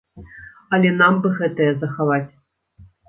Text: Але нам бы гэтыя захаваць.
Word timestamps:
Але 0.77 0.89
нам 1.01 1.19
бы 1.25 1.33
гэтыя 1.41 1.77
захаваць. 1.85 2.27